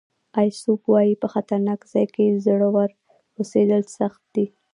ایسوپ 0.39 0.81
وایي 0.91 1.13
په 1.21 1.27
خطرناک 1.33 1.79
ځای 1.91 2.05
کې 2.13 2.39
زړور 2.45 2.89
اوسېدل 3.39 3.83
سخت 3.97 4.21
دي. 4.35 4.45